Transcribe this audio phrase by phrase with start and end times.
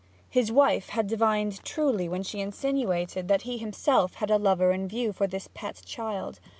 [0.31, 4.87] His wife had divined truly when she insinuated that he himself had a lover in
[4.87, 6.39] view for this pet child.